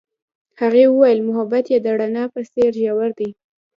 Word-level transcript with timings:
هغې 0.59 0.83
وویل 0.89 1.19
محبت 1.27 1.65
یې 1.73 1.79
د 1.81 1.87
رڼا 1.99 2.25
په 2.33 2.39
څېر 2.51 2.71
ژور 2.81 3.09
دی. 3.19 3.29